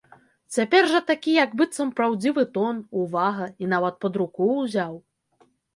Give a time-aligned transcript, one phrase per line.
[0.55, 5.03] Цяпер жа такі як быццам праўдзівы тон, увага, і нават пад руку ўзяў.